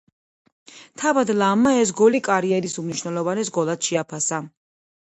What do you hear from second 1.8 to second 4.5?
ეს გოლი კარიერის უმნიშვნელოვანეს გოლად შეაფასა.